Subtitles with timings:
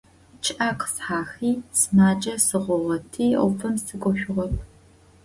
[0.43, 4.53] ЧъыӀэ къысхэхьи, сымаджэ сыхъугъэти Ӏофым сыкӀошъугъэп.